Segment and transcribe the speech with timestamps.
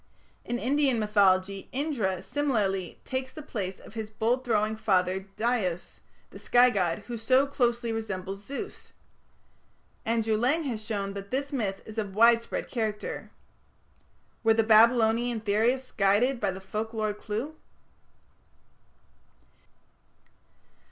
[0.43, 5.99] In Indian mythology Indra similarly takes the place of his bolt throwing father Dyaus,
[6.31, 8.93] the sky god, who so closely resembles Zeus.
[10.03, 13.29] Andrew Lang has shown that this myth is of widespread character.
[14.43, 17.55] Were the Babylonian theorists guided by the folk lore clue?